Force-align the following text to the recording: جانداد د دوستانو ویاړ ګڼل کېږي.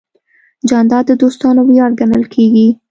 جانداد 0.69 1.03
د 1.07 1.11
دوستانو 1.21 1.61
ویاړ 1.69 1.91
ګڼل 1.99 2.23
کېږي. 2.33 2.67